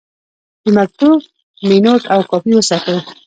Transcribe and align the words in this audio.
د 0.63 0.65
مکتوب 0.77 1.19
مینوټ 1.67 2.01
او 2.13 2.19
کاپي 2.29 2.51
وساتئ. 2.55 2.97